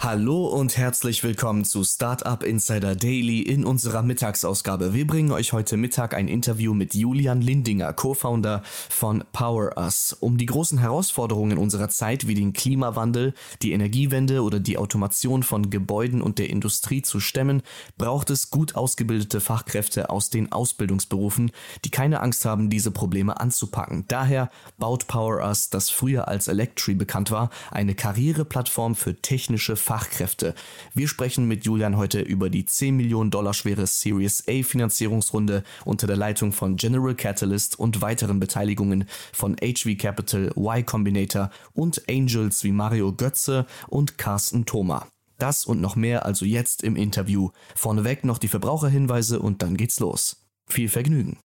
[0.00, 4.94] Hallo und herzlich willkommen zu Startup Insider Daily in unserer Mittagsausgabe.
[4.94, 10.16] Wir bringen euch heute Mittag ein Interview mit Julian Lindinger, Co-Founder von Power Us.
[10.20, 15.68] Um die großen Herausforderungen unserer Zeit wie den Klimawandel, die Energiewende oder die Automation von
[15.68, 17.62] Gebäuden und der Industrie zu stemmen,
[17.98, 21.50] braucht es gut ausgebildete Fachkräfte aus den Ausbildungsberufen,
[21.84, 24.04] die keine Angst haben, diese Probleme anzupacken.
[24.06, 30.54] Daher baut Power Us, das früher als Electri bekannt war, eine Karriereplattform für technische Fachkräfte.
[30.92, 36.06] Wir sprechen mit Julian heute über die 10 Millionen Dollar schwere Series A Finanzierungsrunde unter
[36.06, 42.64] der Leitung von General Catalyst und weiteren Beteiligungen von HV Capital, Y Combinator und Angels
[42.64, 45.06] wie Mario Götze und Carsten Thoma.
[45.38, 47.48] Das und noch mehr also jetzt im Interview.
[47.74, 50.44] Vorneweg noch die Verbraucherhinweise und dann geht's los.
[50.68, 51.38] Viel Vergnügen.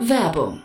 [0.00, 0.64] Werbung.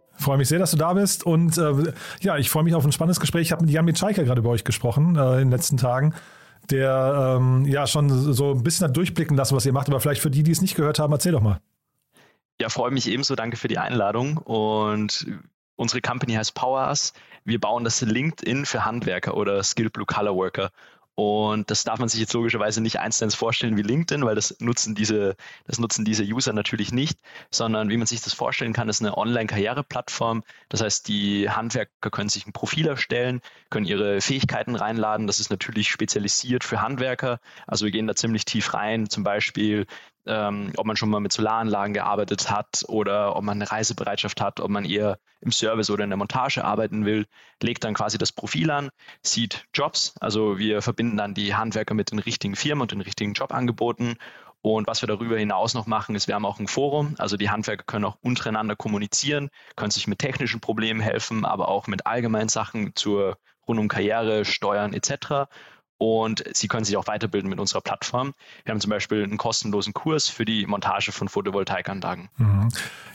[0.21, 1.25] Freue mich sehr, dass du da bist.
[1.25, 3.41] Und äh, ja, ich freue mich auf ein spannendes Gespräch.
[3.43, 6.13] Ich habe mit Jan Mitschaiker gerade über euch gesprochen äh, in den letzten Tagen,
[6.69, 9.89] der ähm, ja schon so ein bisschen hat durchblicken lassen, was ihr macht.
[9.89, 11.59] Aber vielleicht für die, die es nicht gehört haben, erzähl doch mal.
[12.61, 13.35] Ja, freue mich ebenso.
[13.35, 14.37] Danke für die Einladung.
[14.37, 15.25] Und
[15.75, 17.13] unsere Company heißt PowerUs.
[17.43, 20.69] Wir bauen das LinkedIn für Handwerker oder Skilled Blue Collar Worker.
[21.21, 24.33] Und das darf man sich jetzt logischerweise nicht eins zu eins vorstellen wie LinkedIn, weil
[24.33, 25.35] das nutzen diese,
[25.67, 27.19] das nutzen diese User natürlich nicht,
[27.51, 30.43] sondern wie man sich das vorstellen kann, ist eine Online-Karriereplattform.
[30.69, 35.27] Das heißt, die Handwerker können sich ein Profil erstellen, können ihre Fähigkeiten reinladen.
[35.27, 37.39] Das ist natürlich spezialisiert für Handwerker.
[37.67, 39.85] Also wir gehen da ziemlich tief rein, zum Beispiel
[40.25, 44.59] ähm, ob man schon mal mit Solaranlagen gearbeitet hat oder ob man eine Reisebereitschaft hat,
[44.59, 47.25] ob man eher im Service oder in der Montage arbeiten will,
[47.61, 48.89] legt dann quasi das Profil an,
[49.23, 50.13] sieht Jobs.
[50.19, 54.17] Also wir verbinden dann die Handwerker mit den richtigen Firmen und den richtigen Jobangeboten.
[54.63, 57.15] Und was wir darüber hinaus noch machen, ist, wir haben auch ein Forum.
[57.17, 61.87] Also die Handwerker können auch untereinander kommunizieren, können sich mit technischen Problemen helfen, aber auch
[61.87, 65.47] mit allgemeinen Sachen zur rund um Karriere, Steuern etc
[66.01, 68.33] und Sie können sich auch weiterbilden mit unserer Plattform.
[68.65, 72.29] Wir haben zum Beispiel einen kostenlosen Kurs für die Montage von Photovoltaikanlagen.
[72.37, 72.69] Mhm.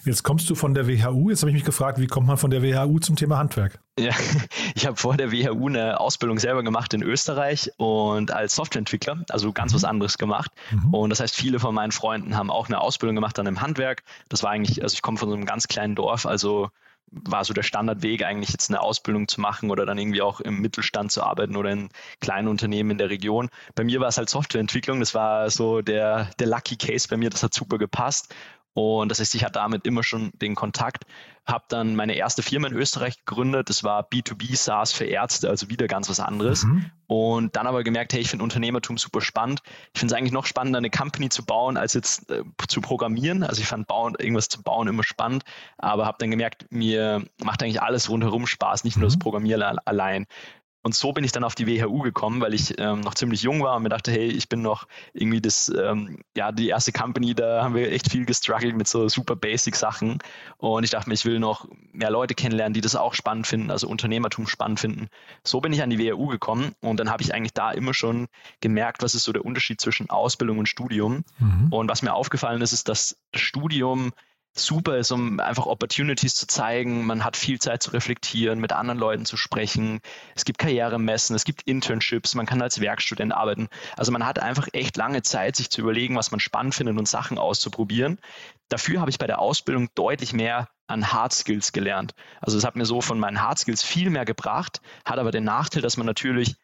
[0.04, 1.30] Jetzt kommst du von der WHU.
[1.30, 3.80] Jetzt habe ich mich gefragt, wie kommt man von der WHU zum Thema Handwerk?
[3.98, 4.12] Ja,
[4.76, 9.52] ich habe vor der WHU eine Ausbildung selber gemacht in Österreich und als Softwareentwickler, also
[9.52, 9.76] ganz mhm.
[9.76, 10.52] was anderes gemacht.
[10.70, 10.94] Mhm.
[10.94, 14.04] Und das heißt, viele von meinen Freunden haben auch eine Ausbildung gemacht dann im Handwerk.
[14.28, 16.70] Das war eigentlich, also ich komme von so einem ganz kleinen Dorf, also
[17.10, 20.60] war so der Standardweg, eigentlich jetzt eine Ausbildung zu machen oder dann irgendwie auch im
[20.60, 21.88] Mittelstand zu arbeiten oder in
[22.20, 23.48] kleinen Unternehmen in der Region.
[23.74, 27.30] Bei mir war es halt Softwareentwicklung, das war so der, der Lucky Case bei mir,
[27.30, 28.34] das hat super gepasst.
[28.76, 31.06] Und das heißt, ich hatte damit immer schon den Kontakt,
[31.46, 33.70] habe dann meine erste Firma in Österreich gegründet.
[33.70, 36.64] Das war B2B SaaS für Ärzte, also wieder ganz was anderes.
[36.64, 36.90] Mhm.
[37.06, 39.62] Und dann aber gemerkt, hey, ich finde Unternehmertum super spannend.
[39.94, 43.44] Ich finde es eigentlich noch spannender, eine Company zu bauen, als jetzt äh, zu programmieren.
[43.44, 45.44] Also ich fand bauen, irgendwas zu bauen immer spannend,
[45.78, 49.20] aber habe dann gemerkt, mir macht eigentlich alles rundherum Spaß, nicht nur das mhm.
[49.20, 50.26] Programmieren allein.
[50.86, 53.60] Und so bin ich dann auf die WHU gekommen, weil ich ähm, noch ziemlich jung
[53.60, 57.34] war und mir dachte, hey, ich bin noch irgendwie das, ähm, ja, die erste Company,
[57.34, 60.18] da haben wir echt viel gestruggelt mit so super basic Sachen.
[60.58, 63.72] Und ich dachte mir, ich will noch mehr Leute kennenlernen, die das auch spannend finden,
[63.72, 65.08] also Unternehmertum spannend finden.
[65.42, 68.28] So bin ich an die WHU gekommen und dann habe ich eigentlich da immer schon
[68.60, 71.24] gemerkt, was ist so der Unterschied zwischen Ausbildung und Studium.
[71.40, 71.66] Mhm.
[71.72, 74.12] Und was mir aufgefallen ist, ist, dass das Studium
[74.58, 77.06] super ist, um einfach Opportunities zu zeigen.
[77.06, 80.00] Man hat viel Zeit zu reflektieren, mit anderen Leuten zu sprechen.
[80.34, 83.68] Es gibt Karrieremessen, es gibt Internships, man kann als Werkstudent arbeiten.
[83.96, 87.08] Also man hat einfach echt lange Zeit, sich zu überlegen, was man spannend findet und
[87.08, 88.18] Sachen auszuprobieren.
[88.68, 92.14] Dafür habe ich bei der Ausbildung deutlich mehr an Hard Skills gelernt.
[92.40, 95.44] Also es hat mir so von meinen Hard Skills viel mehr gebracht, hat aber den
[95.44, 96.56] Nachteil, dass man natürlich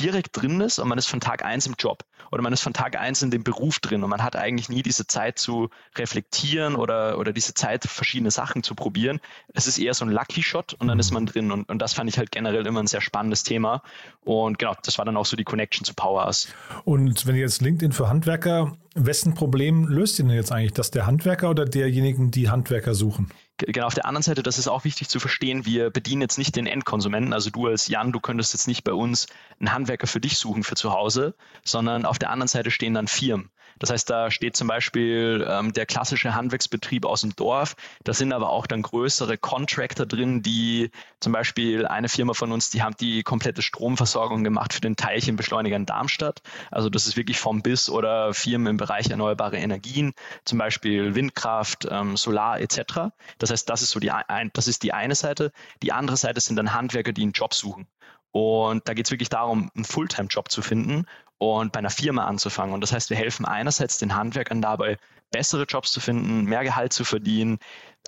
[0.00, 2.72] direkt drin ist und man ist von Tag eins im Job oder man ist von
[2.72, 6.76] Tag eins in dem Beruf drin und man hat eigentlich nie diese Zeit zu reflektieren
[6.76, 9.20] oder, oder diese Zeit, verschiedene Sachen zu probieren.
[9.54, 11.94] Es ist eher so ein Lucky Shot und dann ist man drin und, und das
[11.94, 13.82] fand ich halt generell immer ein sehr spannendes Thema
[14.24, 16.48] und genau, das war dann auch so die Connection zu Powers.
[16.84, 20.72] Und wenn ihr jetzt LinkedIn für Handwerker, wessen Problem löst ihr denn jetzt eigentlich?
[20.72, 23.30] Das der Handwerker oder derjenigen, die Handwerker suchen?
[23.58, 26.56] Genau auf der anderen Seite, das ist auch wichtig zu verstehen, wir bedienen jetzt nicht
[26.56, 27.32] den Endkonsumenten.
[27.32, 29.26] Also du als Jan, du könntest jetzt nicht bei uns
[29.58, 31.34] einen Handwerker für dich suchen für zu Hause,
[31.64, 33.50] sondern auf der anderen Seite stehen dann Firmen.
[33.78, 37.76] Das heißt, da steht zum Beispiel ähm, der klassische Handwerksbetrieb aus dem Dorf.
[38.04, 40.90] Da sind aber auch dann größere Contractor drin, die
[41.20, 45.76] zum Beispiel eine Firma von uns, die haben die komplette Stromversorgung gemacht für den Teilchenbeschleuniger
[45.76, 46.42] in Darmstadt.
[46.70, 50.12] Also das ist wirklich vom Bis oder Firmen im Bereich erneuerbare Energien,
[50.44, 53.10] zum Beispiel Windkraft, ähm, Solar etc.
[53.38, 55.52] Das heißt, das ist so die, ein, das ist die eine Seite.
[55.82, 57.86] Die andere Seite sind dann Handwerker, die einen Job suchen.
[58.32, 61.06] Und da geht es wirklich darum, einen Fulltime-Job zu finden
[61.38, 62.74] und bei einer Firma anzufangen.
[62.74, 64.98] Und das heißt, wir helfen einerseits den Handwerkern dabei,
[65.30, 67.58] bessere Jobs zu finden, mehr Gehalt zu verdienen,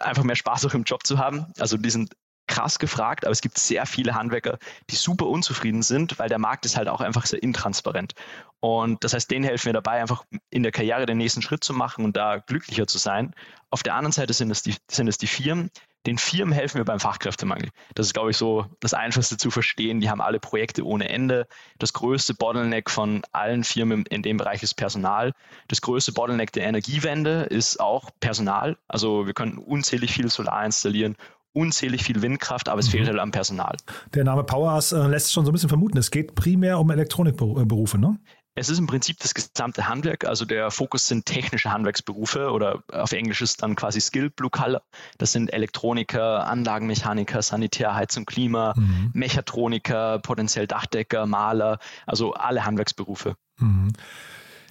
[0.01, 1.47] einfach mehr Spaß auch im Job zu haben.
[1.59, 2.15] Also die sind
[2.51, 4.59] krass gefragt, aber es gibt sehr viele Handwerker,
[4.91, 8.15] die super unzufrieden sind, weil der Markt ist halt auch einfach sehr intransparent.
[8.59, 11.73] Und das heißt, denen helfen wir dabei, einfach in der Karriere den nächsten Schritt zu
[11.73, 13.33] machen und da glücklicher zu sein.
[13.71, 15.71] Auf der anderen Seite sind es die, sind es die Firmen,
[16.07, 17.69] den Firmen helfen wir beim Fachkräftemangel.
[17.95, 20.01] Das ist, glaube ich, so das Einfachste zu verstehen.
[20.01, 21.47] Die haben alle Projekte ohne Ende.
[21.79, 25.35] Das größte Bottleneck von allen Firmen in dem Bereich ist Personal.
[25.69, 28.79] Das größte Bottleneck der Energiewende ist auch Personal.
[28.89, 31.17] Also wir könnten unzählig viel Solar installieren,
[31.53, 32.93] unzählig viel Windkraft, aber es mhm.
[32.93, 33.77] fehlt halt am Personal.
[34.15, 37.99] Der Name Powerhouse äh, lässt schon so ein bisschen vermuten, es geht primär um Elektronikberufe,
[37.99, 38.19] ne?
[38.57, 43.13] Es ist im Prinzip das gesamte Handwerk, also der Fokus sind technische Handwerksberufe oder auf
[43.13, 44.83] Englisch ist dann quasi Skill Blue Color.
[45.19, 49.13] Das sind Elektroniker, Anlagenmechaniker, Sanitär, Heizung, Klima, mhm.
[49.15, 53.37] Mechatroniker, potenziell Dachdecker, Maler, also alle Handwerksberufe.
[53.61, 53.93] Mhm.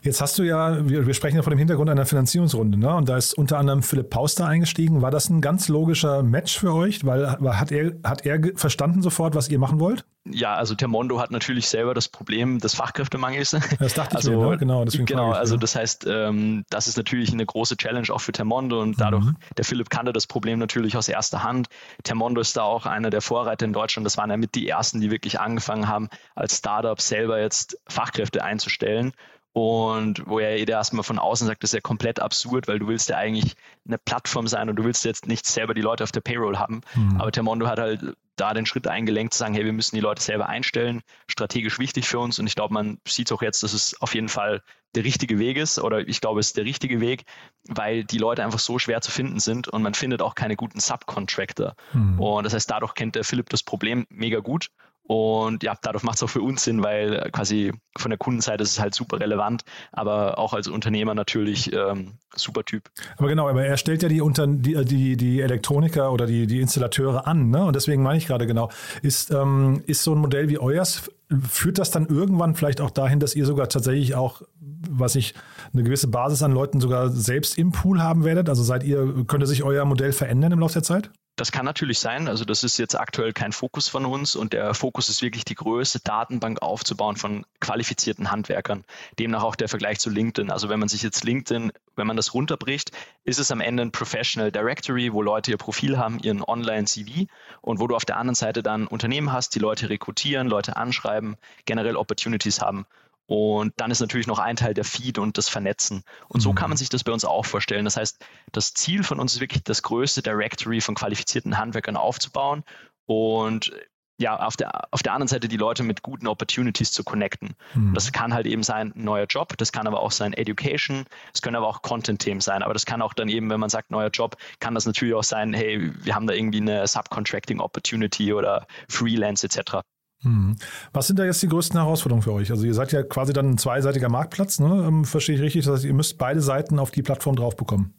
[0.02, 2.94] Jetzt hast du ja, wir, wir, sprechen ja vor dem Hintergrund einer Finanzierungsrunde, ne?
[2.96, 5.02] Und da ist unter anderem Philipp Pauster eingestiegen.
[5.02, 7.06] War das ein ganz logischer Match für euch?
[7.06, 10.06] Weil hat er, hat er verstanden sofort, was ihr machen wollt?
[10.32, 13.56] Ja, also Termondo hat natürlich selber das Problem des Fachkräftemangels.
[13.80, 14.58] Das dachte also, ich mir, ne?
[14.58, 14.86] genau.
[14.86, 18.82] Deswegen genau, also das heißt, ähm, das ist natürlich eine große Challenge auch für Termondo
[18.82, 19.38] und dadurch, mhm.
[19.58, 21.68] der Philipp kannte das Problem natürlich aus erster Hand.
[22.04, 24.06] Termondo ist da auch einer der Vorreiter in Deutschland.
[24.06, 28.44] Das waren ja mit die ersten, die wirklich angefangen haben, als Startup selber jetzt Fachkräfte
[28.44, 29.14] einzustellen.
[29.52, 32.88] Und wo ja jeder erstmal von außen sagt, das ist ja komplett absurd, weil du
[32.88, 33.56] willst ja eigentlich
[33.88, 36.82] eine Plattform sein und du willst jetzt nicht selber die Leute auf der Payroll haben.
[36.94, 37.20] Mhm.
[37.20, 40.22] Aber Termondo hat halt da den Schritt eingelenkt zu sagen, hey, wir müssen die Leute
[40.22, 42.40] selber einstellen, strategisch wichtig für uns.
[42.40, 44.62] Und ich glaube, man sieht auch jetzt, dass es auf jeden Fall
[44.96, 47.26] der richtige Weg ist oder ich glaube, es ist der richtige Weg,
[47.68, 50.80] weil die Leute einfach so schwer zu finden sind und man findet auch keine guten
[50.80, 51.76] Subcontractor.
[51.94, 52.20] Mhm.
[52.20, 54.70] Und das heißt, dadurch kennt der Philipp das Problem mega gut
[55.10, 58.74] und ja, dadurch macht es auch für uns Sinn, weil quasi von der Kundenseite ist
[58.74, 62.92] es halt super relevant, aber auch als Unternehmer natürlich ähm, super Typ.
[63.18, 66.62] Aber genau, aber er stellt ja die, unter, die, die, die Elektroniker oder die, die
[66.62, 67.66] Installateure an, ne?
[67.66, 68.70] Und deswegen meine ich gerade genau,
[69.02, 71.10] ist, ähm, ist so ein Modell wie euers,
[71.50, 75.34] führt das dann irgendwann vielleicht auch dahin, dass ihr sogar tatsächlich auch, was ich,
[75.74, 78.48] eine gewisse Basis an Leuten sogar selbst im Pool haben werdet?
[78.48, 81.10] Also seid ihr, könnte sich euer Modell verändern im Laufe der Zeit?
[81.40, 82.28] Das kann natürlich sein.
[82.28, 85.56] Also das ist jetzt aktuell kein Fokus von uns und der Fokus ist wirklich die
[85.56, 88.84] größte Datenbank aufzubauen von qualifizierten Handwerkern.
[89.20, 90.52] Demnach auch der Vergleich zu LinkedIn.
[90.52, 92.92] Also wenn man sich jetzt LinkedIn, wenn man das runterbricht,
[93.24, 97.28] ist es am Ende ein Professional Directory, wo Leute ihr Profil haben, ihren Online-CV
[97.62, 101.38] und wo du auf der anderen Seite dann Unternehmen hast, die Leute rekrutieren, Leute anschreiben,
[101.64, 102.86] generell Opportunities haben.
[103.30, 106.02] Und dann ist natürlich noch ein Teil der Feed und das Vernetzen.
[106.30, 106.80] Und so kann man mhm.
[106.80, 107.86] sich das bei uns auch vorstellen.
[107.86, 108.18] Das heißt,
[108.52, 112.64] das Ziel von uns ist wirklich, das größte Directory von qualifizierten Handwerkern aufzubauen
[113.06, 113.72] und
[114.18, 117.54] ja, auf der, auf der anderen Seite die Leute mit guten Opportunities zu connecten.
[117.76, 117.94] Mhm.
[117.94, 121.44] Das kann halt eben sein, ein neuer Job, das kann aber auch sein Education, es
[121.44, 124.10] können aber auch Content-Themen sein, aber das kann auch dann eben, wenn man sagt neuer
[124.10, 129.46] Job, kann das natürlich auch sein, hey, wir haben da irgendwie eine Subcontracting-Opportunity oder Freelance
[129.46, 129.82] etc.
[130.24, 130.58] Mhm.
[130.92, 132.52] Was sind da jetzt die größten Herausforderungen für euch?
[132.52, 134.86] Also ihr seid ja quasi dann ein zweiseitiger Marktplatz, ne?
[134.88, 135.66] Ähm, verstehe ich richtig?
[135.66, 137.94] Das heißt, ihr müsst beide Seiten auf die Plattform drauf bekommen.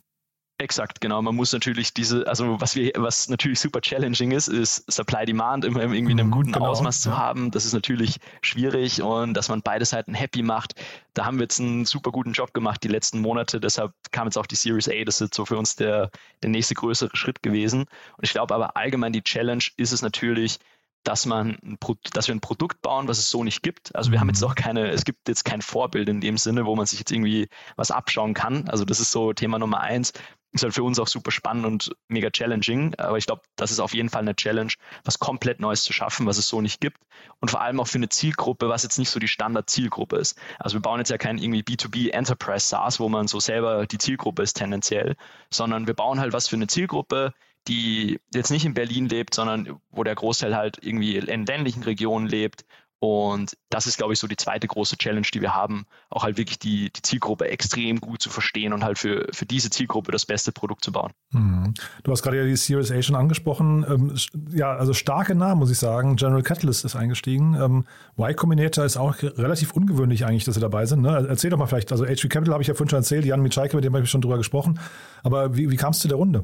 [0.61, 1.23] Exakt, genau.
[1.23, 5.65] Man muss natürlich diese, also was wir, was natürlich super challenging ist, ist Supply Demand
[5.65, 7.51] immer irgendwie in einem mhm, guten genau, Ausmaß zu haben.
[7.51, 10.75] Das ist natürlich schwierig und dass man beide Seiten happy macht.
[11.15, 13.59] Da haben wir jetzt einen super guten Job gemacht die letzten Monate.
[13.59, 15.03] Deshalb kam jetzt auch die Series A.
[15.03, 16.11] Das ist jetzt so für uns der,
[16.43, 17.81] der nächste größere Schritt gewesen.
[18.19, 20.59] Und ich glaube aber allgemein die Challenge ist es natürlich,
[21.05, 21.79] dass man ein
[22.13, 23.95] dass wir ein Produkt bauen, was es so nicht gibt.
[23.95, 24.49] Also wir haben jetzt mhm.
[24.49, 27.49] auch keine, es gibt jetzt kein Vorbild in dem Sinne, wo man sich jetzt irgendwie
[27.77, 28.69] was abschauen kann.
[28.69, 30.13] Also das ist so Thema Nummer eins.
[30.53, 32.95] ist halt für uns auch super spannend und mega challenging.
[32.97, 34.73] Aber ich glaube, das ist auf jeden Fall eine Challenge,
[35.05, 36.99] was komplett Neues zu schaffen, was es so nicht gibt.
[37.41, 40.39] Und vor allem auch für eine Zielgruppe, was jetzt nicht so die Standard-Zielgruppe ist.
[40.59, 43.99] Also wir bauen jetzt ja kein irgendwie B2B Enterprise SaaS, wo man so selber die
[43.99, 45.17] Zielgruppe ist tendenziell,
[45.51, 47.33] sondern wir bauen halt was für eine Zielgruppe,
[47.69, 52.27] die jetzt nicht in Berlin lebt, sondern wo der Großteil halt irgendwie in ländlichen Regionen
[52.27, 52.65] lebt
[53.03, 56.37] und das ist, glaube ich, so die zweite große Challenge, die wir haben, auch halt
[56.37, 60.27] wirklich die, die Zielgruppe extrem gut zu verstehen und halt für, für diese Zielgruppe das
[60.27, 61.11] beste Produkt zu bauen.
[61.31, 61.73] Mhm.
[62.05, 63.87] Du hast gerade ja die Series A schon angesprochen.
[63.89, 64.15] Ähm,
[64.55, 66.17] ja, also starke Namen, muss ich sagen.
[66.17, 67.55] General Catalyst ist eingestiegen.
[67.55, 67.87] Ähm,
[68.19, 71.01] y Combinator ist auch relativ ungewöhnlich eigentlich, dass sie dabei sind.
[71.01, 71.27] Ne?
[71.27, 73.77] Erzähl doch mal vielleicht, also HV Capital habe ich ja vorhin schon erzählt, Jan Mitschaike,
[73.77, 74.79] mit dem habe ich schon drüber gesprochen.
[75.23, 76.43] Aber wie, wie kam es zu der Runde?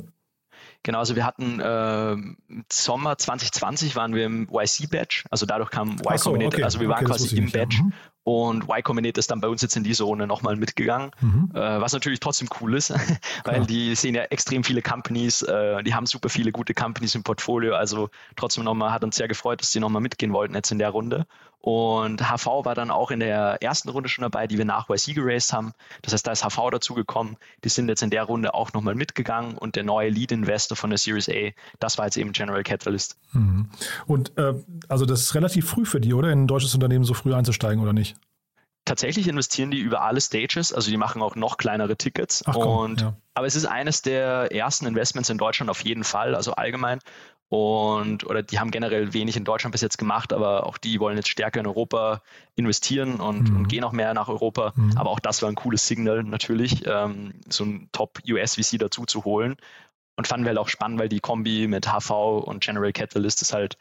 [0.87, 2.17] Genau, also wir hatten äh,
[2.73, 6.63] Sommer 2020 waren wir im YC-Badge, also dadurch kam Y Combinator, okay.
[6.63, 7.79] also wir waren okay, quasi im Badge.
[7.83, 7.93] Mhm.
[8.23, 11.51] Und Y Combinator ist dann bei uns jetzt in diese Runde nochmal mitgegangen, mhm.
[11.55, 12.95] äh, was natürlich trotzdem cool ist,
[13.45, 17.25] weil die sehen ja extrem viele Companies, äh, die haben super viele gute Companies im
[17.25, 20.79] Portfolio, also trotzdem nochmal hat uns sehr gefreut, dass die nochmal mitgehen wollten jetzt in
[20.79, 21.27] der Runde.
[21.67, 25.15] Und HV war dann auch in der ersten Runde schon dabei, die wir nach YC
[25.17, 25.73] geraced haben.
[26.03, 27.39] Das heißt, da ist HV dazugekommen.
[27.65, 30.99] Die sind jetzt in der Runde auch nochmal mitgegangen und der neue Lead-Investor von der
[31.01, 33.19] Series A, das war jetzt eben General Catalyst.
[33.33, 33.69] Mhm.
[34.07, 34.55] Und äh,
[34.89, 36.31] also das ist relativ früh für die, oder?
[36.31, 38.15] In ein deutsches Unternehmen so früh einzusteigen, oder nicht?
[38.87, 42.43] tatsächlich investieren die über alle Stages, also die machen auch noch kleinere Tickets.
[42.47, 43.17] Ach, komm, und, ja.
[43.35, 47.01] Aber es ist eines der ersten Investments in Deutschland auf jeden Fall, also allgemein.
[47.49, 51.17] Und oder die haben generell wenig in Deutschland bis jetzt gemacht, aber auch die wollen
[51.17, 52.23] jetzt stärker in Europa
[52.57, 53.57] investieren und, mhm.
[53.57, 54.73] und gehen auch mehr nach Europa.
[54.75, 54.97] Mhm.
[54.97, 59.57] Aber auch das war ein cooles Signal natürlich, ähm, so ein Top-US-VC dazu zu holen.
[60.17, 62.11] Und fanden wir halt auch spannend, weil die Kombi mit HV
[62.45, 63.77] und General Catalyst ist halt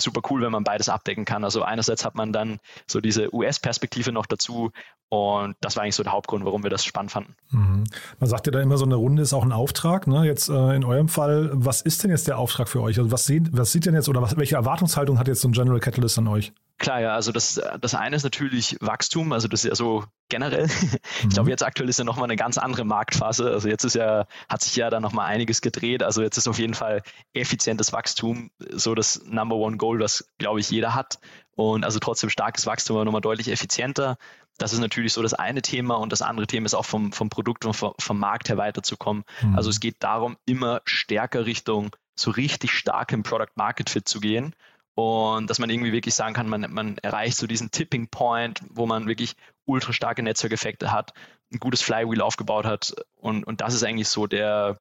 [0.00, 1.44] super cool, wenn man beides abdecken kann.
[1.44, 4.70] Also einerseits hat man dann so diese US-Perspektive noch dazu
[5.10, 7.34] und das war eigentlich so der Hauptgrund, warum wir das spannend fanden.
[7.50, 7.84] Mhm.
[8.18, 10.06] Man sagt ja da immer, so eine Runde ist auch ein Auftrag.
[10.06, 10.26] Ne?
[10.26, 12.98] Jetzt äh, in eurem Fall, was ist denn jetzt der Auftrag für euch?
[12.98, 15.52] Also was sieht, was sieht denn jetzt oder was, welche Erwartungshaltung hat jetzt so ein
[15.52, 16.52] General Catalyst an euch?
[16.78, 20.66] Klar, ja, also das, das eine ist natürlich Wachstum, also das ist ja so generell.
[20.66, 20.98] Mhm.
[21.28, 23.50] Ich glaube, jetzt aktuell ist ja nochmal eine ganz andere Marktphase.
[23.50, 26.02] Also jetzt ist ja, hat sich ja da nochmal einiges gedreht.
[26.02, 30.60] Also jetzt ist auf jeden Fall effizientes Wachstum so das Number One Goal, was, glaube
[30.60, 31.18] ich, jeder hat.
[31.56, 34.16] Und also trotzdem starkes Wachstum, aber nochmal deutlich effizienter.
[34.58, 37.28] Das ist natürlich so das eine Thema und das andere Thema ist auch vom, vom
[37.28, 39.24] Produkt und vom, vom Markt her weiterzukommen.
[39.42, 39.56] Mhm.
[39.56, 44.54] Also es geht darum, immer stärker Richtung so richtig starkem Product Market Fit zu gehen
[44.98, 48.84] und dass man irgendwie wirklich sagen kann, man, man erreicht so diesen Tipping Point, wo
[48.84, 51.12] man wirklich ultra starke Netzwerkeffekte hat,
[51.52, 52.96] ein gutes Flywheel aufgebaut hat.
[53.14, 54.76] Und, und das ist eigentlich so der,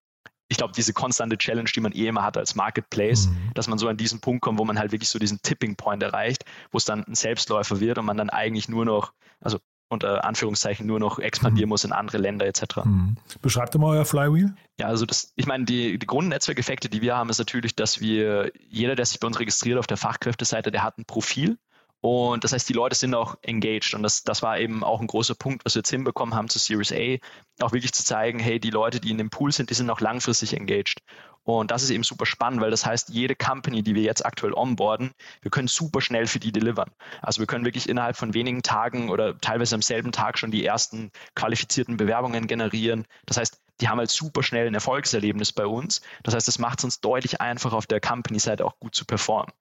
[0.47, 3.51] ich glaube, diese konstante Challenge, die man eh immer hat als Marketplace, mhm.
[3.53, 6.01] dass man so an diesen Punkt kommt, wo man halt wirklich so diesen Tipping Point
[6.01, 9.59] erreicht, wo es dann ein Selbstläufer wird und man dann eigentlich nur noch, also
[9.89, 11.69] unter Anführungszeichen nur noch expandieren mhm.
[11.69, 12.83] muss in andere Länder etc.
[12.83, 13.15] Mhm.
[13.41, 14.53] Beschreibt doch mal euer Flywheel.
[14.79, 18.51] Ja, also das, ich meine, die, die Grundnetzwerkeffekte, die wir haben, ist natürlich, dass wir,
[18.69, 21.57] jeder, der sich bei uns registriert auf der Fachkräfteseite, der hat ein Profil.
[22.01, 23.93] Und das heißt, die Leute sind auch engaged.
[23.93, 26.59] Und das, das war eben auch ein großer Punkt, was wir jetzt hinbekommen haben zu
[26.59, 27.17] Series A,
[27.63, 29.99] auch wirklich zu zeigen, hey, die Leute, die in dem Pool sind, die sind auch
[29.99, 31.01] langfristig engaged.
[31.43, 34.53] Und das ist eben super spannend, weil das heißt, jede Company, die wir jetzt aktuell
[34.53, 35.11] onboarden,
[35.41, 36.91] wir können super schnell für die delivern.
[37.21, 40.65] Also wir können wirklich innerhalb von wenigen Tagen oder teilweise am selben Tag schon die
[40.65, 43.07] ersten qualifizierten Bewerbungen generieren.
[43.25, 46.01] Das heißt, die haben halt super schnell ein Erfolgserlebnis bei uns.
[46.23, 49.53] Das heißt, es macht es uns deutlich einfacher, auf der Company-Seite auch gut zu performen.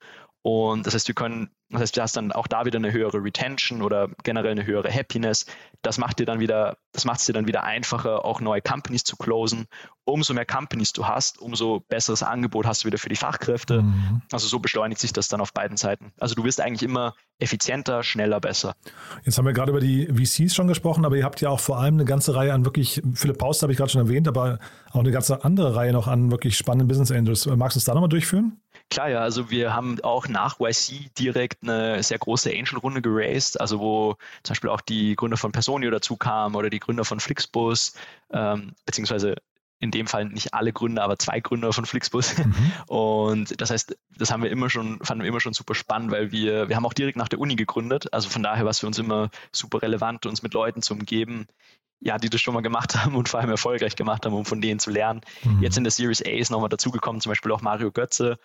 [0.42, 3.22] Und das heißt, wir können, das heißt, du hast dann auch da wieder eine höhere
[3.22, 5.46] Retention oder generell eine höhere Happiness.
[5.82, 9.02] Das macht dir dann wieder, das macht es dir dann wieder einfacher, auch neue Companies
[9.02, 9.66] zu closen.
[10.04, 13.82] Umso mehr Companies du hast, umso besseres Angebot hast du wieder für die Fachkräfte.
[13.82, 14.22] Mhm.
[14.30, 16.12] Also so beschleunigt sich das dann auf beiden Seiten.
[16.20, 18.76] Also du wirst eigentlich immer effizienter, schneller, besser.
[19.24, 21.80] Jetzt haben wir gerade über die VCs schon gesprochen, aber ihr habt ja auch vor
[21.80, 24.60] allem eine ganze Reihe an wirklich, Philipp Paust habe ich gerade schon erwähnt, aber
[24.92, 27.46] auch eine ganze andere Reihe noch an wirklich spannenden Business Angels.
[27.46, 28.60] Magst du es da nochmal durchführen?
[28.88, 33.80] Klar, ja, also wir haben auch nach YC direkt eine sehr große Angel-Runde geraced, also
[33.80, 37.94] wo zum Beispiel auch die Gründer von Personio dazu kamen oder die Gründer von Flixbus,
[38.32, 39.36] ähm, beziehungsweise
[39.78, 42.38] in dem Fall nicht alle Gründer, aber zwei Gründer von Flixbus.
[42.38, 42.72] Mhm.
[42.86, 46.32] Und das heißt, das haben wir immer schon, fanden wir immer schon super spannend, weil
[46.32, 48.12] wir, wir haben auch direkt nach der Uni gegründet.
[48.12, 51.46] Also von daher war es für uns immer super relevant, uns mit Leuten zu umgeben,
[52.00, 54.60] ja, die das schon mal gemacht haben und vor allem erfolgreich gemacht haben, um von
[54.60, 55.20] denen zu lernen.
[55.44, 55.62] Mhm.
[55.62, 58.38] Jetzt in der Series A ist nochmal dazugekommen, zum Beispiel auch Mario Götze,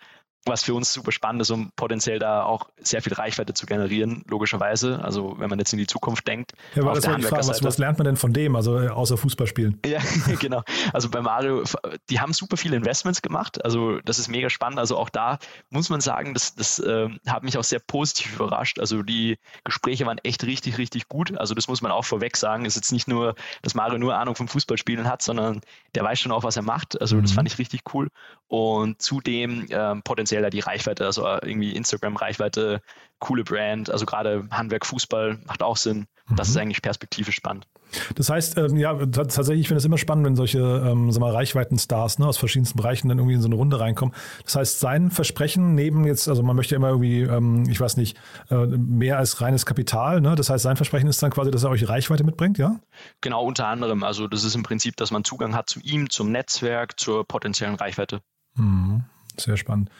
[0.44, 4.24] was für uns super spannend ist, um potenziell da auch sehr viel Reichweite zu generieren,
[4.28, 5.00] logischerweise.
[5.02, 6.52] Also wenn man jetzt in die Zukunft denkt.
[6.74, 8.88] Ja, aber das war die Frage, was, was, lernt man denn von dem, also äh,
[8.88, 9.80] außer Fußballspielen?
[9.86, 10.00] Ja,
[10.40, 10.62] genau.
[10.92, 11.62] Also bei Mario,
[12.10, 13.64] die haben super viele Investments gemacht.
[13.64, 14.80] Also das ist mega spannend.
[14.80, 15.38] Also auch da
[15.70, 18.80] muss man sagen, das, das äh, hat mich auch sehr positiv überrascht.
[18.80, 21.36] Also die Gespräche waren echt richtig, richtig gut.
[21.38, 22.64] Also das muss man auch vorweg sagen.
[22.64, 25.60] Ist jetzt nicht nur, dass Mario nur Ahnung vom Fußballspielen hat, sondern
[25.94, 27.00] der weiß schon auch, was er macht.
[27.00, 27.22] Also mhm.
[27.22, 28.08] das fand ich richtig cool.
[28.48, 32.82] Und zudem ähm, potenziell die Reichweite, also irgendwie Instagram-Reichweite,
[33.22, 36.06] coole Brand, also gerade Handwerk, Fußball macht auch Sinn.
[36.28, 36.52] Das mhm.
[36.52, 37.66] ist eigentlich perspektivisch spannend.
[38.14, 41.30] Das heißt, ähm, ja, tatsächlich, ich finde es immer spannend, wenn solche ähm, sag mal,
[41.30, 44.14] Reichweiten-Stars ne, aus verschiedensten Bereichen dann irgendwie in so eine Runde reinkommen.
[44.44, 48.18] Das heißt, sein Versprechen neben jetzt, also man möchte immer irgendwie, ähm, ich weiß nicht,
[48.50, 50.34] äh, mehr als reines Kapital, ne?
[50.34, 52.80] Das heißt, sein Versprechen ist dann quasi, dass er euch Reichweite mitbringt, ja?
[53.20, 54.02] Genau, unter anderem.
[54.04, 57.74] Also das ist im Prinzip, dass man Zugang hat zu ihm, zum Netzwerk, zur potenziellen
[57.74, 58.20] Reichweite.
[58.56, 59.04] Mhm.
[59.42, 59.90] Sehr spannend.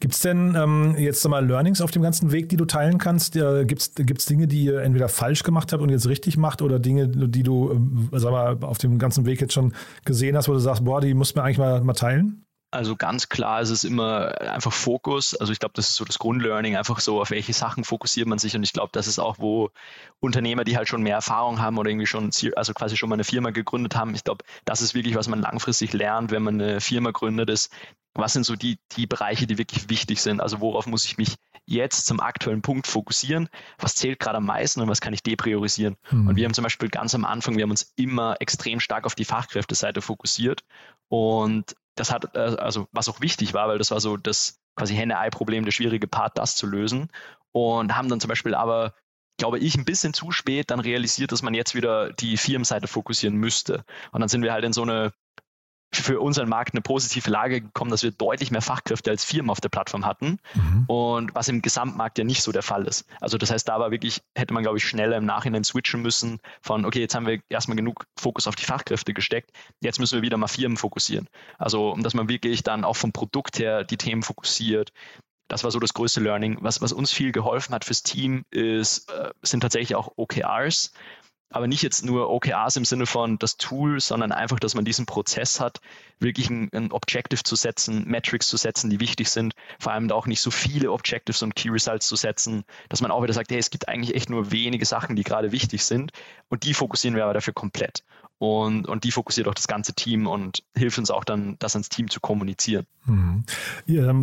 [0.00, 3.34] Gibt es denn ähm, jetzt mal Learnings auf dem ganzen Weg, die du teilen kannst?
[3.36, 6.78] Äh, Gibt es Dinge, die ihr entweder falsch gemacht habt und jetzt richtig macht oder
[6.78, 9.72] Dinge, die du äh, sag mal, auf dem ganzen Weg jetzt schon
[10.04, 12.44] gesehen hast, wo du sagst, boah, die muss man eigentlich mal, mal teilen?
[12.72, 15.34] Also ganz klar ist es immer einfach Fokus.
[15.34, 18.38] Also ich glaube, das ist so das Grundlearning, einfach so, auf welche Sachen fokussiert man
[18.38, 18.54] sich.
[18.54, 19.70] Und ich glaube, das ist auch, wo
[20.20, 23.24] Unternehmer, die halt schon mehr Erfahrung haben oder irgendwie schon, also quasi schon mal eine
[23.24, 26.80] Firma gegründet haben, ich glaube, das ist wirklich, was man langfristig lernt, wenn man eine
[26.80, 27.72] Firma gründet, ist,
[28.14, 30.40] was sind so die, die Bereiche, die wirklich wichtig sind?
[30.40, 31.36] Also worauf muss ich mich
[31.66, 33.48] jetzt zum aktuellen Punkt fokussieren?
[33.78, 35.96] Was zählt gerade am meisten und was kann ich depriorisieren?
[36.10, 36.28] Mhm.
[36.28, 39.14] Und wir haben zum Beispiel ganz am Anfang, wir haben uns immer extrem stark auf
[39.14, 40.62] die Fachkräfteseite fokussiert
[41.08, 44.94] und das hat, äh, also was auch wichtig war, weil das war so das quasi
[44.94, 47.08] Henne-Ei-Problem, der schwierige Part, das zu lösen.
[47.52, 48.94] Und haben dann zum Beispiel aber,
[49.36, 53.36] glaube ich, ein bisschen zu spät dann realisiert, dass man jetzt wieder die Firmenseite fokussieren
[53.36, 53.84] müsste.
[54.12, 55.12] Und dann sind wir halt in so eine
[55.92, 59.60] für unseren Markt eine positive Lage gekommen, dass wir deutlich mehr Fachkräfte als Firmen auf
[59.60, 60.84] der Plattform hatten mhm.
[60.86, 63.06] und was im Gesamtmarkt ja nicht so der Fall ist.
[63.20, 66.38] Also das heißt, da war wirklich, hätte man glaube ich schneller im Nachhinein switchen müssen
[66.60, 70.22] von, okay, jetzt haben wir erstmal genug Fokus auf die Fachkräfte gesteckt, jetzt müssen wir
[70.22, 71.26] wieder mal Firmen fokussieren.
[71.58, 74.92] Also dass man wirklich dann auch vom Produkt her die Themen fokussiert.
[75.48, 76.58] Das war so das größte Learning.
[76.60, 80.92] Was, was uns viel geholfen hat fürs Team, ist, äh, sind tatsächlich auch OKRs
[81.50, 85.04] aber nicht jetzt nur OKRs im Sinne von das Tool, sondern einfach, dass man diesen
[85.04, 85.80] Prozess hat,
[86.20, 90.14] wirklich ein, ein, Objective zu setzen, Metrics zu setzen, die wichtig sind, vor allem da
[90.14, 93.50] auch nicht so viele Objectives und Key Results zu setzen, dass man auch wieder sagt,
[93.50, 96.12] hey, es gibt eigentlich echt nur wenige Sachen, die gerade wichtig sind
[96.48, 98.04] und die fokussieren wir aber dafür komplett.
[98.42, 101.90] Und, und die fokussiert auch das ganze Team und hilft uns auch dann, das ans
[101.90, 102.86] Team zu kommunizieren.
[103.04, 103.44] Mhm.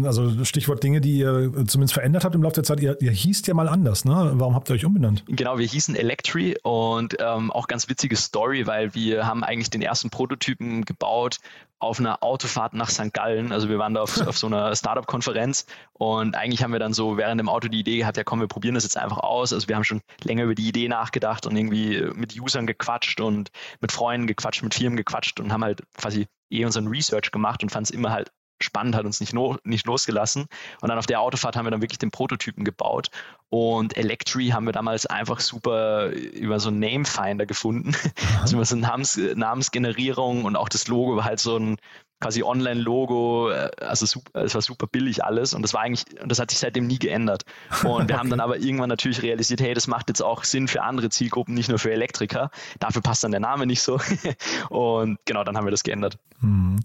[0.06, 2.80] also Stichwort Dinge, die ihr zumindest verändert habt im Laufe der Zeit.
[2.80, 4.32] Ihr, ihr hießt ja mal anders, ne?
[4.34, 5.24] Warum habt ihr euch umbenannt?
[5.28, 9.82] Genau, wir hießen Electri und ähm, auch ganz witzige Story, weil wir haben eigentlich den
[9.82, 11.38] ersten Prototypen gebaut
[11.80, 13.14] auf einer Autofahrt nach St.
[13.14, 13.52] Gallen.
[13.52, 17.18] Also wir waren da auf, auf so einer Startup-Konferenz und eigentlich haben wir dann so
[17.18, 19.54] während dem Auto die Idee gehabt, ja komm, wir probieren das jetzt einfach aus.
[19.54, 23.52] Also wir haben schon länger über die Idee nachgedacht und irgendwie mit Usern gequatscht und
[23.80, 27.70] mit Freunden gequatscht, mit Firmen gequatscht und haben halt quasi eh unseren Research gemacht und
[27.70, 30.48] fand es immer halt spannend, hat uns nicht, no, nicht losgelassen.
[30.82, 33.10] Und dann auf der Autofahrt haben wir dann wirklich den Prototypen gebaut.
[33.50, 37.96] Und Electri haben wir damals einfach super über so einen Namefinder gefunden.
[38.42, 41.78] Also über so eine Namens, Namensgenerierung und auch das Logo war halt so ein
[42.20, 46.32] quasi Online-Logo, äh, also super, es war super billig alles und das war eigentlich, und
[46.32, 47.44] das hat sich seitdem nie geändert.
[47.84, 48.14] Und wir okay.
[48.14, 51.54] haben dann aber irgendwann natürlich realisiert, hey, das macht jetzt auch Sinn für andere Zielgruppen,
[51.54, 52.50] nicht nur für Elektriker.
[52.80, 54.00] Dafür passt dann der Name nicht so.
[54.70, 56.18] Und genau, dann haben wir das geändert.
[56.42, 56.80] Mhm.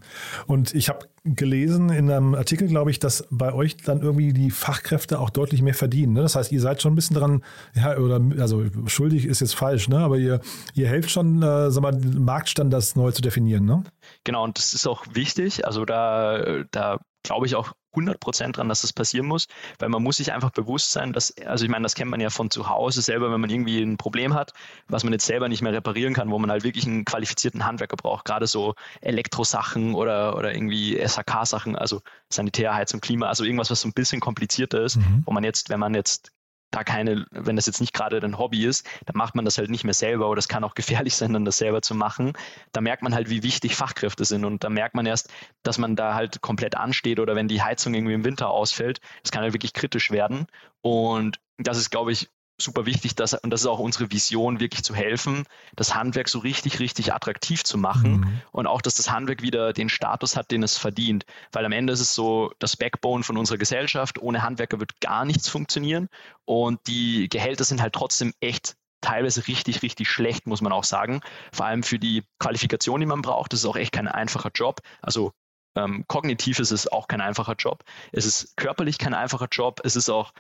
[0.47, 4.51] Und ich habe gelesen in einem Artikel, glaube ich, dass bei euch dann irgendwie die
[4.51, 6.15] Fachkräfte auch deutlich mehr verdienen.
[6.15, 6.23] Ne?
[6.23, 9.89] Das heißt, ihr seid schon ein bisschen dran, ja, oder also schuldig ist jetzt falsch,
[9.89, 9.99] ne?
[9.99, 10.41] Aber ihr,
[10.75, 13.85] ihr helft schon, äh, sag mal, Marktstandards neu zu definieren, ne?
[14.25, 15.67] Genau, und das ist auch wichtig.
[15.67, 19.47] Also da, da glaube ich auch 100 Prozent dran, dass das passieren muss,
[19.79, 22.31] weil man muss sich einfach bewusst sein, dass, also ich meine, das kennt man ja
[22.31, 24.53] von zu Hause selber, wenn man irgendwie ein Problem hat,
[24.89, 27.97] was man jetzt selber nicht mehr reparieren kann, wo man halt wirklich einen qualifizierten Handwerker
[27.97, 33.83] braucht, gerade so Elektrosachen oder, oder irgendwie SHK-Sachen, also Sanitär, Heizung, Klima, also irgendwas, was
[33.83, 35.23] so ein bisschen komplizierter ist, mhm.
[35.27, 36.33] wo man jetzt, wenn man jetzt
[36.73, 39.71] da keine, wenn das jetzt nicht gerade dein Hobby ist, dann macht man das halt
[39.71, 42.33] nicht mehr selber oder es kann auch gefährlich sein, dann das selber zu machen.
[42.73, 45.31] Da merkt man halt, wie wichtig Fachkräfte sind und da merkt man erst,
[45.63, 49.31] dass man da halt komplett ansteht oder wenn die Heizung irgendwie im Winter ausfällt, das
[49.31, 50.47] kann halt wirklich kritisch werden
[50.81, 52.29] und das ist, glaube ich,
[52.63, 55.45] super wichtig, dass, und das ist auch unsere Vision, wirklich zu helfen,
[55.77, 58.43] das Handwerk so richtig, richtig attraktiv zu machen mhm.
[58.53, 61.25] und auch, dass das Handwerk wieder den Status hat, den es verdient.
[61.53, 64.19] Weil am Ende ist es so das Backbone von unserer Gesellschaft.
[64.21, 66.09] Ohne Handwerker wird gar nichts funktionieren
[66.45, 71.21] und die Gehälter sind halt trotzdem echt teilweise richtig, richtig schlecht, muss man auch sagen.
[71.53, 73.53] Vor allem für die Qualifikation, die man braucht.
[73.53, 74.81] Das ist auch echt kein einfacher Job.
[75.03, 75.33] Also
[75.75, 77.85] ähm, kognitiv ist es auch kein einfacher Job.
[78.13, 79.81] Es ist körperlich kein einfacher Job.
[79.85, 80.33] Es ist auch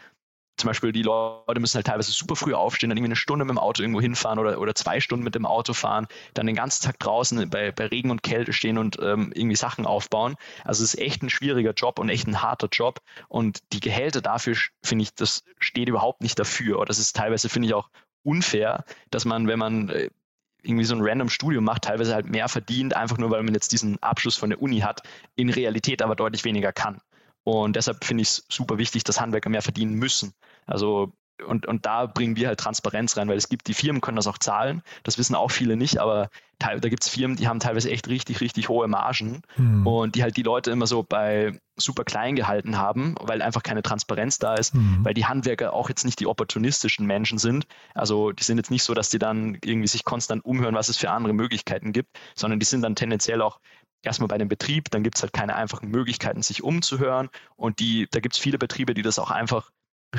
[0.62, 3.51] zum Beispiel die Leute müssen halt teilweise super früh aufstehen, dann irgendwie eine Stunde mit
[3.51, 6.85] dem Auto irgendwo hinfahren oder, oder zwei Stunden mit dem Auto fahren, dann den ganzen
[6.85, 10.37] Tag draußen bei, bei Regen und Kälte stehen und ähm, irgendwie Sachen aufbauen.
[10.64, 13.01] Also es ist echt ein schwieriger Job und echt ein harter Job.
[13.29, 16.77] Und die Gehälter dafür, finde ich, das steht überhaupt nicht dafür.
[16.77, 17.90] Oder das ist teilweise, finde ich, auch
[18.22, 20.11] unfair, dass man, wenn man äh,
[20.62, 23.72] irgendwie so ein random Studium macht, teilweise halt mehr verdient, einfach nur weil man jetzt
[23.72, 25.03] diesen Abschluss von der Uni hat,
[25.35, 27.01] in Realität aber deutlich weniger kann.
[27.44, 30.33] Und deshalb finde ich es super wichtig, dass Handwerker mehr verdienen müssen.
[30.66, 31.12] Also
[31.46, 34.26] und, und da bringen wir halt Transparenz rein, weil es gibt, die Firmen können das
[34.26, 36.28] auch zahlen, das wissen auch viele nicht, aber
[36.59, 39.85] da gibt es Firmen, die haben teilweise echt richtig, richtig hohe Margen mhm.
[39.85, 43.83] und die halt die Leute immer so bei super klein gehalten haben, weil einfach keine
[43.83, 45.00] Transparenz da ist, mhm.
[45.02, 47.66] weil die Handwerker auch jetzt nicht die opportunistischen Menschen sind.
[47.94, 50.98] Also die sind jetzt nicht so, dass die dann irgendwie sich konstant umhören, was es
[50.98, 53.59] für andere Möglichkeiten gibt, sondern die sind dann tendenziell auch
[54.03, 57.29] erstmal bei dem Betrieb, dann gibt es halt keine einfachen Möglichkeiten, sich umzuhören.
[57.57, 59.71] Und die, da gibt es viele Betriebe, die das auch einfach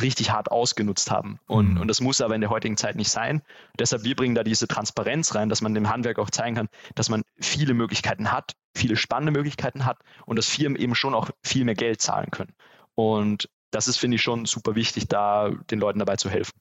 [0.01, 1.39] richtig hart ausgenutzt haben.
[1.47, 1.81] Und, mhm.
[1.81, 3.43] und das muss aber in der heutigen Zeit nicht sein.
[3.77, 7.09] Deshalb, wir bringen da diese Transparenz rein, dass man dem Handwerk auch zeigen kann, dass
[7.09, 11.63] man viele Möglichkeiten hat, viele spannende Möglichkeiten hat und dass Firmen eben schon auch viel
[11.63, 12.53] mehr Geld zahlen können.
[12.95, 16.53] Und das ist, finde ich, schon super wichtig, da den Leuten dabei zu helfen.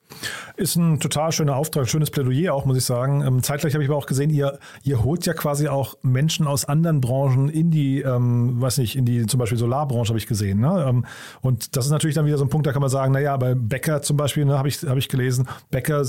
[0.57, 3.23] Ist ein total schöner Auftrag, schönes Plädoyer auch, muss ich sagen.
[3.23, 6.65] Ähm, zeitgleich habe ich aber auch gesehen, ihr, ihr holt ja quasi auch Menschen aus
[6.65, 10.61] anderen Branchen in die, ähm, weiß nicht, in die zum Beispiel Solarbranche habe ich gesehen.
[10.61, 10.87] Ne?
[10.89, 11.05] Ähm,
[11.43, 13.55] und das ist natürlich dann wieder so ein Punkt, da kann man sagen, naja, bei
[13.55, 16.07] Bäcker zum Beispiel, ne, habe ich, hab ich gelesen, Bäcker,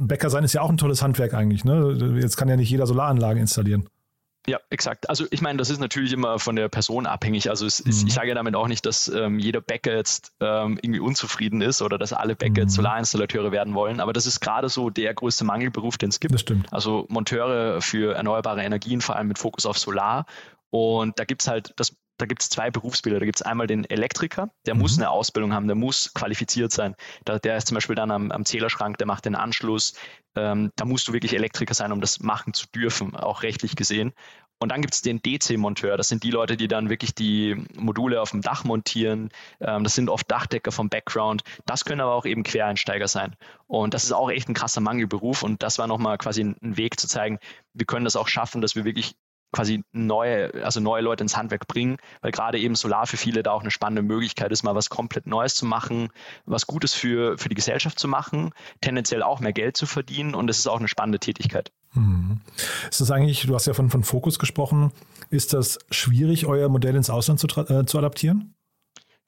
[0.00, 1.64] Bäcker sein ist ja auch ein tolles Handwerk eigentlich.
[1.64, 2.18] Ne?
[2.20, 3.88] Jetzt kann ja nicht jeder Solaranlagen installieren.
[4.48, 5.08] Ja, exakt.
[5.10, 7.50] Also ich meine, das ist natürlich immer von der Person abhängig.
[7.50, 8.06] Also es, mhm.
[8.06, 11.82] ich sage ja damit auch nicht, dass ähm, jeder Bäcker jetzt ähm, irgendwie unzufrieden ist
[11.82, 12.76] oder dass alle Bäcker jetzt mhm.
[12.76, 14.00] Solarinstallateure werden wollen.
[14.00, 16.32] Aber das ist gerade so der größte Mangelberuf, den es gibt.
[16.32, 16.72] Das stimmt.
[16.72, 20.24] Also Monteure für erneuerbare Energien, vor allem mit Fokus auf Solar.
[20.70, 23.20] Und da gibt es halt, das da gibt es zwei Berufsbilder.
[23.20, 24.80] Da gibt es einmal den Elektriker, der mhm.
[24.80, 26.94] muss eine Ausbildung haben, der muss qualifiziert sein.
[27.24, 29.94] Da, der ist zum Beispiel dann am, am Zählerschrank, der macht den Anschluss.
[30.36, 34.12] Ähm, da musst du wirklich Elektriker sein, um das machen zu dürfen, auch rechtlich gesehen.
[34.60, 35.96] Und dann gibt es den DC-Monteur.
[35.96, 39.30] Das sind die Leute, die dann wirklich die Module auf dem Dach montieren.
[39.60, 41.42] Ähm, das sind oft Dachdecker vom Background.
[41.64, 43.36] Das können aber auch eben Quereinsteiger sein.
[43.68, 45.44] Und das ist auch echt ein krasser Mangelberuf.
[45.44, 47.38] Und das war nochmal quasi ein Weg zu zeigen,
[47.72, 49.14] wir können das auch schaffen, dass wir wirklich
[49.52, 53.52] quasi neue, also neue Leute ins Handwerk bringen, weil gerade eben Solar für viele da
[53.52, 56.10] auch eine spannende Möglichkeit ist, mal was komplett Neues zu machen,
[56.44, 60.50] was Gutes für, für die Gesellschaft zu machen, tendenziell auch mehr Geld zu verdienen und
[60.50, 61.72] es ist auch eine spannende Tätigkeit.
[61.94, 62.40] Mhm.
[62.90, 64.92] Ist das eigentlich, du hast ja von, von Fokus gesprochen,
[65.30, 68.54] ist das schwierig, euer Modell ins Ausland zu, äh, zu adaptieren?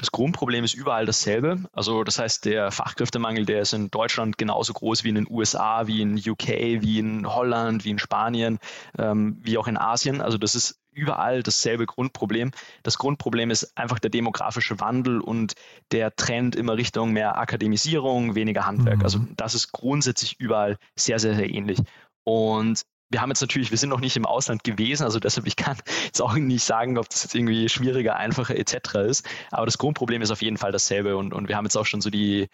[0.01, 1.59] Das Grundproblem ist überall dasselbe.
[1.75, 5.87] Also das heißt, der Fachkräftemangel, der ist in Deutschland genauso groß wie in den USA,
[5.87, 6.49] wie in UK,
[6.81, 8.59] wie in Holland, wie in Spanien,
[8.97, 10.23] ähm, wie auch in Asien.
[10.23, 12.51] Also das ist überall dasselbe Grundproblem.
[12.83, 15.53] Das Grundproblem ist einfach der demografische Wandel und
[15.93, 19.01] der Trend immer Richtung mehr Akademisierung, weniger Handwerk.
[19.01, 19.05] Mhm.
[19.05, 21.79] Also das ist grundsätzlich überall sehr, sehr, sehr ähnlich.
[22.25, 25.57] Und wir haben jetzt natürlich, wir sind noch nicht im Ausland gewesen, also deshalb ich
[25.57, 28.95] kann jetzt auch nicht sagen, ob das jetzt irgendwie schwieriger, einfacher etc.
[29.09, 29.29] ist.
[29.51, 32.01] Aber das Grundproblem ist auf jeden Fall dasselbe und, und wir haben jetzt auch schon
[32.01, 32.49] so die,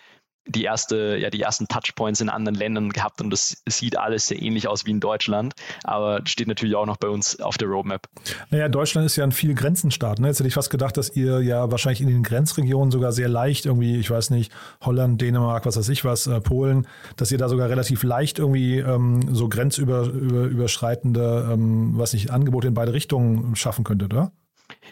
[0.47, 4.41] die erste, ja, die ersten Touchpoints in anderen Ländern gehabt und das sieht alles sehr
[4.41, 5.55] ähnlich aus wie in Deutschland,
[5.85, 8.09] aber steht natürlich auch noch bei uns auf der Roadmap.
[8.51, 10.19] Naja, Deutschland ist ja ein viel Grenzenstaat.
[10.19, 10.29] Ne?
[10.29, 13.67] Jetzt hätte ich fast gedacht, dass ihr ja wahrscheinlich in den Grenzregionen sogar sehr leicht
[13.67, 17.49] irgendwie, ich weiß nicht, Holland, Dänemark, was weiß ich was, äh, Polen, dass ihr da
[17.49, 23.85] sogar relativ leicht irgendwie ähm, so grenzüberschreitende, ähm, was nicht, Angebote in beide Richtungen schaffen
[23.85, 24.33] könntet, oder?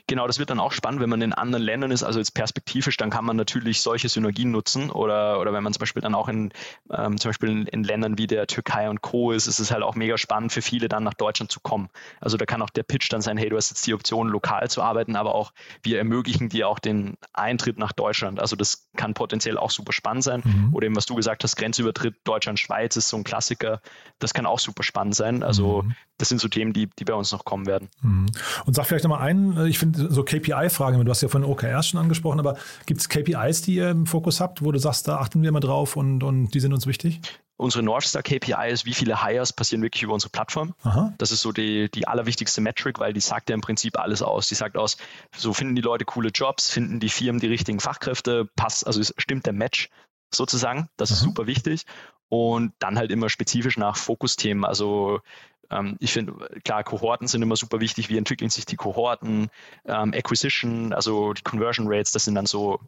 [0.06, 2.98] Genau, das wird dann auch spannend, wenn man in anderen Ländern ist, also jetzt perspektivisch,
[2.98, 6.28] dann kann man natürlich solche Synergien nutzen oder, oder wenn man zum Beispiel dann auch
[6.28, 6.52] in,
[6.90, 9.32] ähm, zum Beispiel in, in, Ländern wie der Türkei und Co.
[9.32, 11.88] ist, ist es halt auch mega spannend für viele dann nach Deutschland zu kommen.
[12.20, 14.68] Also da kann auch der Pitch dann sein, hey, du hast jetzt die Option, lokal
[14.68, 18.40] zu arbeiten, aber auch wir ermöglichen dir auch den Eintritt nach Deutschland.
[18.40, 20.42] Also das kann potenziell auch super spannend sein.
[20.44, 20.74] Mhm.
[20.74, 23.80] Oder eben, was du gesagt hast, Grenzübertritt Deutschland-Schweiz ist so ein Klassiker.
[24.18, 25.42] Das kann auch super spannend sein.
[25.42, 25.94] Also mhm.
[26.18, 27.88] Das sind so Themen, die, die bei uns noch kommen werden.
[28.02, 28.26] Mhm.
[28.66, 31.88] Und sag vielleicht nochmal einen, äh, ich finde so KPI-Fragen, du hast ja von OKRs
[31.88, 35.18] schon angesprochen, aber gibt es KPIs, die ihr im Fokus habt, wo du sagst, da
[35.18, 37.20] achten wir mal drauf und, und die sind uns wichtig?
[37.56, 40.74] Unsere Northstar KPI ist, wie viele Hires passieren wirklich über unsere Plattform.
[40.82, 41.14] Aha.
[41.18, 44.48] Das ist so die, die allerwichtigste Metric, weil die sagt ja im Prinzip alles aus.
[44.48, 44.96] Die sagt aus,
[45.36, 49.46] so finden die Leute coole Jobs, finden die Firmen die richtigen Fachkräfte, passt, also stimmt
[49.46, 49.88] der Match
[50.32, 50.88] sozusagen.
[50.96, 51.16] Das Aha.
[51.16, 51.84] ist super wichtig.
[52.28, 54.64] Und dann halt immer spezifisch nach Fokusthemen.
[54.64, 55.20] Also
[55.70, 56.32] ähm, ich finde,
[56.64, 58.08] klar, Kohorten sind immer super wichtig.
[58.08, 59.48] Wie entwickeln sich die Kohorten?
[59.86, 62.80] Ähm, Acquisition, also die Conversion Rates, das sind dann so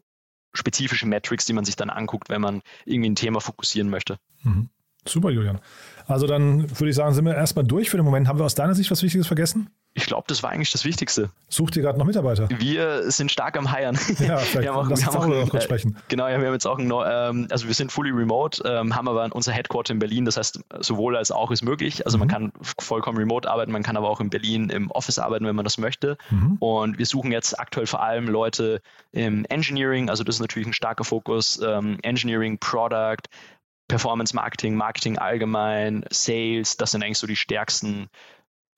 [0.53, 4.17] spezifische Metrics, die man sich dann anguckt, wenn man irgendwie ein Thema fokussieren möchte.
[4.43, 4.69] Mhm.
[5.05, 5.59] Super, Julian.
[6.05, 8.27] Also dann würde ich sagen, sind wir erstmal durch für den Moment.
[8.27, 9.69] Haben wir aus deiner Sicht was Wichtiges vergessen?
[9.97, 11.31] Ich glaube, das war eigentlich das Wichtigste.
[11.49, 12.47] Sucht ihr gerade noch Mitarbeiter?
[12.59, 13.95] Wir sind stark am Hiren.
[14.19, 15.97] Ja, vielleicht wir haben auch, wir haben auch noch kurz sprechen.
[16.07, 19.07] Genau, ja, wir haben jetzt auch ein, ähm, also wir sind fully remote, ähm, haben
[19.07, 22.05] aber unser Headquarter in Berlin, das heißt, sowohl als auch ist möglich.
[22.05, 22.19] Also mhm.
[22.19, 25.55] man kann vollkommen remote arbeiten, man kann aber auch in Berlin im Office arbeiten, wenn
[25.55, 26.15] man das möchte.
[26.29, 26.57] Mhm.
[26.59, 28.81] Und wir suchen jetzt aktuell vor allem Leute
[29.11, 33.23] im Engineering, also das ist natürlich ein starker Fokus, ähm, Engineering, Product,
[33.87, 38.09] Performance Marketing, Marketing allgemein, Sales, das sind eigentlich so die stärksten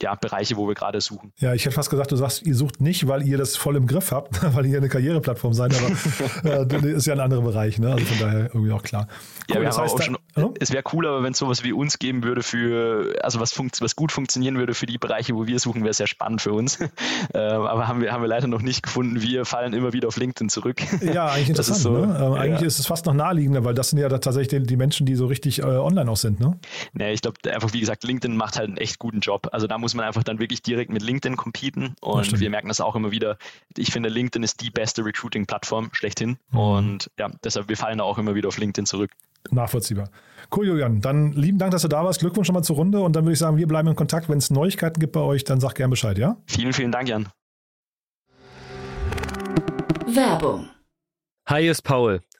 [0.01, 1.31] ja, Bereiche, wo wir gerade suchen.
[1.37, 3.87] Ja, ich hätte fast gesagt, du sagst, ihr sucht nicht, weil ihr das voll im
[3.87, 7.91] Griff habt, weil ihr eine Karriereplattform seid, aber äh, ist ja ein anderer Bereich, ne?
[7.91, 9.07] Also von daher irgendwie auch klar.
[9.49, 10.53] Cool, ja, wir das heißt, auch schon, oh?
[10.59, 14.11] es wäre cooler, wenn es sowas wie uns geben würde für, also was, was gut
[14.11, 16.79] funktionieren würde für die Bereiche, wo wir suchen, wäre sehr spannend für uns.
[17.33, 19.21] äh, aber haben wir, haben wir leider noch nicht gefunden.
[19.21, 20.81] Wir fallen immer wieder auf LinkedIn zurück.
[21.01, 21.77] Ja, eigentlich interessant.
[21.77, 22.15] Ist so, ne?
[22.15, 22.67] äh, eigentlich ja.
[22.67, 25.25] ist es fast noch naheliegender, weil das sind ja tatsächlich die, die Menschen, die so
[25.25, 26.59] richtig äh, online auch sind, ne?
[26.93, 29.49] Nee, ich glaube einfach, wie gesagt, LinkedIn macht halt einen echt guten Job.
[29.51, 32.81] Also da muss man einfach dann wirklich direkt mit LinkedIn competen und wir merken das
[32.81, 33.37] auch immer wieder.
[33.77, 36.59] Ich finde, LinkedIn ist die beste Recruiting-Plattform schlechthin mhm.
[36.59, 39.11] und ja, deshalb, wir fallen da auch immer wieder auf LinkedIn zurück.
[39.51, 40.09] Nachvollziehbar.
[40.55, 41.01] Cool, Julian.
[41.01, 42.19] Dann lieben Dank, dass du da warst.
[42.19, 44.29] Glückwunsch schon mal zur Runde und dann würde ich sagen, wir bleiben in Kontakt.
[44.29, 46.37] Wenn es Neuigkeiten gibt bei euch, dann sag gern Bescheid, ja?
[46.45, 47.29] Vielen, vielen Dank, Jan.
[50.07, 50.69] Werbung.
[51.47, 52.21] Hi, ist Paul.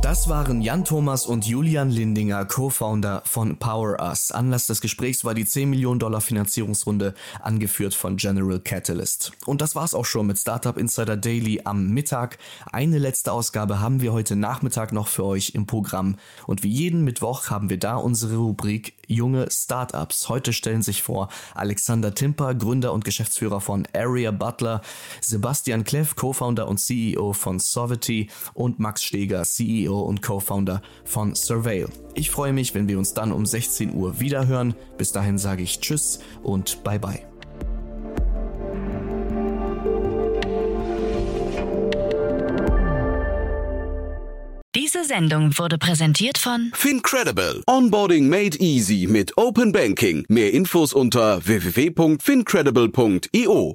[0.00, 4.30] Das waren Jan Thomas und Julian Lindinger, Co-Founder von Power Us.
[4.30, 9.32] Anlass des Gesprächs war die 10 Millionen Dollar Finanzierungsrunde, angeführt von General Catalyst.
[9.44, 12.38] Und das war's auch schon mit Startup Insider Daily am Mittag.
[12.72, 16.14] Eine letzte Ausgabe haben wir heute Nachmittag noch für euch im Programm.
[16.46, 20.28] Und wie jeden Mittwoch haben wir da unsere Rubrik Junge Startups.
[20.28, 24.80] Heute stellen sich vor Alexander Timper, Gründer und Geschäftsführer von Area Butler,
[25.20, 31.34] Sebastian Kleff, Co-Founder und CEO von Sovety und Max Steger, CEO CEO und Co-Founder von
[31.34, 31.88] Surveil.
[32.14, 34.74] Ich freue mich, wenn wir uns dann um 16 Uhr wiederhören.
[34.96, 37.24] Bis dahin sage ich Tschüss und Bye bye.
[44.74, 47.62] Diese Sendung wurde präsentiert von Fincredible.
[47.66, 50.24] Onboarding made easy mit Open Banking.
[50.28, 53.74] Mehr Infos unter www.fincredible.io.